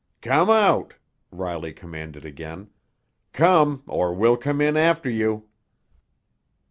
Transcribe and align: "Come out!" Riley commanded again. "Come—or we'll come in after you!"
"Come 0.21 0.49
out!" 0.49 0.95
Riley 1.29 1.73
commanded 1.73 2.25
again. 2.25 2.71
"Come—or 3.33 4.15
we'll 4.15 4.35
come 4.35 4.59
in 4.59 4.75
after 4.75 5.11
you!" 5.11 5.47